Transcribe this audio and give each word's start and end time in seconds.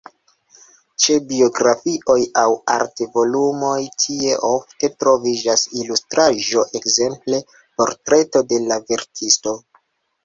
Ĉe 1.03 1.15
biografioj 1.31 2.15
aŭ 2.43 2.45
art-volumoj 2.75 3.77
tie 4.05 4.39
ofte 4.49 4.91
troviĝas 5.03 5.67
ilustraĵo, 5.83 6.67
ekzemple 6.81 7.43
portreto 7.83 8.47
de 8.55 8.63
la 8.73 8.81
verkisto. 8.95 9.59